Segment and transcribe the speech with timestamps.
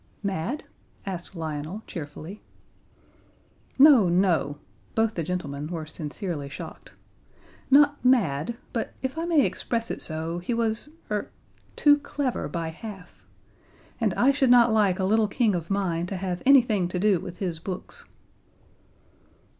[0.23, 0.63] "Mad?"
[1.05, 2.41] asked Lionel, cheerfully.
[3.77, 4.57] "No, no"
[4.95, 6.93] both the gentlemen were sincerely shocked.
[7.69, 11.29] "Not mad; but if I may express it so, he was er
[11.75, 13.27] too clever by half.
[13.99, 17.19] And I should not like a little King of mine to have anything to do
[17.19, 18.05] with his books."